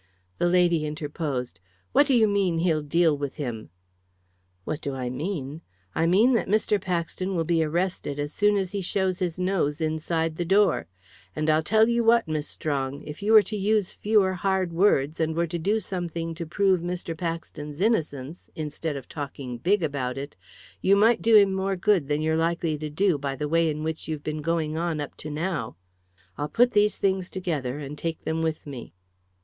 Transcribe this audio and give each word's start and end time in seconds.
The 0.39 0.47
lady 0.49 0.83
interposed. 0.83 1.59
"What 1.91 2.07
do 2.07 2.15
you 2.15 2.27
mean 2.27 2.57
he'll 2.57 2.81
deal 2.81 3.15
with 3.15 3.35
him?" 3.35 3.69
"What 4.63 4.81
do 4.81 4.95
I 4.95 5.11
mean? 5.11 5.61
I 5.93 6.07
mean 6.07 6.33
that 6.33 6.47
Mr. 6.47 6.81
Paxton 6.81 7.35
will 7.35 7.43
be 7.43 7.63
arrested 7.63 8.17
as 8.17 8.33
soon 8.33 8.57
as 8.57 8.71
he 8.71 8.81
shows 8.81 9.19
his 9.19 9.37
nose 9.37 9.79
inside 9.79 10.37
the 10.37 10.43
door. 10.43 10.87
And 11.35 11.51
I'll 11.51 11.61
tell 11.61 11.87
you 11.87 12.03
what, 12.03 12.27
Miss 12.27 12.47
Strong, 12.47 13.03
if 13.03 13.21
you 13.21 13.31
were 13.31 13.43
to 13.43 13.55
use 13.55 13.93
fewer 13.93 14.33
hard 14.33 14.73
words, 14.73 15.19
and 15.19 15.35
were 15.35 15.45
to 15.45 15.59
do 15.59 15.79
something 15.79 16.33
to 16.33 16.47
prove 16.47 16.81
Mr. 16.81 17.15
Paxton's 17.15 17.79
innocence, 17.79 18.49
instead 18.55 18.95
of 18.97 19.07
talking 19.07 19.59
big 19.59 19.83
about 19.83 20.17
it, 20.17 20.35
you 20.81 20.95
might 20.95 21.21
do 21.21 21.35
him 21.35 21.53
more 21.53 21.75
good 21.75 22.07
than 22.07 22.23
you're 22.23 22.35
likely 22.37 22.75
to 22.79 22.89
do 22.89 23.19
by 23.19 23.35
the 23.35 23.47
way 23.47 23.69
in 23.69 23.83
which 23.83 24.07
you've 24.07 24.23
been 24.23 24.41
going 24.41 24.75
on 24.79 24.99
up 24.99 25.15
to 25.17 25.29
now. 25.29 25.75
I'll 26.39 26.49
put 26.49 26.71
these 26.71 26.97
things 26.97 27.29
together 27.29 27.77
and 27.77 27.95
take 27.95 28.23
them 28.23 28.41
with 28.41 28.65
me." 28.65 28.95